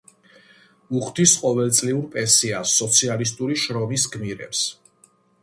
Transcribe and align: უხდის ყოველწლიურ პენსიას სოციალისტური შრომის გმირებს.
უხდის 0.99 1.33
ყოველწლიურ 1.43 2.07
პენსიას 2.15 2.73
სოციალისტური 2.81 3.61
შრომის 3.67 4.09
გმირებს. 4.17 4.65